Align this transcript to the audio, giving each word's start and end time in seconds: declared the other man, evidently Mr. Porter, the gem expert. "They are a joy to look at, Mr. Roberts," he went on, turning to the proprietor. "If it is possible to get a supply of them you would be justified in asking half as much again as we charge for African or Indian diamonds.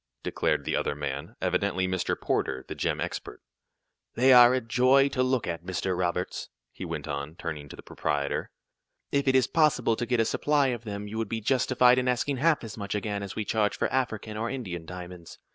declared 0.23 0.65
the 0.65 0.75
other 0.75 0.95
man, 0.95 1.35
evidently 1.43 1.87
Mr. 1.87 2.19
Porter, 2.19 2.65
the 2.67 2.73
gem 2.73 2.99
expert. 2.99 3.39
"They 4.15 4.33
are 4.33 4.51
a 4.51 4.59
joy 4.59 5.09
to 5.09 5.21
look 5.21 5.45
at, 5.45 5.63
Mr. 5.63 5.95
Roberts," 5.95 6.49
he 6.71 6.83
went 6.83 7.07
on, 7.07 7.35
turning 7.35 7.69
to 7.69 7.75
the 7.75 7.83
proprietor. 7.83 8.49
"If 9.11 9.27
it 9.27 9.35
is 9.35 9.45
possible 9.45 9.95
to 9.95 10.07
get 10.07 10.19
a 10.19 10.25
supply 10.25 10.69
of 10.69 10.85
them 10.85 11.05
you 11.07 11.19
would 11.19 11.29
be 11.29 11.39
justified 11.39 11.99
in 11.99 12.07
asking 12.07 12.37
half 12.37 12.63
as 12.63 12.77
much 12.77 12.95
again 12.95 13.21
as 13.21 13.35
we 13.35 13.45
charge 13.45 13.77
for 13.77 13.93
African 13.93 14.37
or 14.37 14.49
Indian 14.49 14.85
diamonds. 14.87 15.37